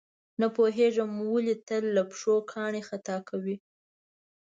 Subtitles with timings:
[0.39, 3.55] نه پوهېږم ولې تل له پښو کاڼي خطا کوي.